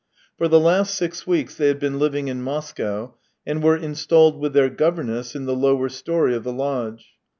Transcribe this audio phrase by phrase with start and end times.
[0.35, 3.13] For the last six weeks they had been living in Mo ^cow,
[3.45, 7.11] and were installed with their governess in the lower storey of the lodge.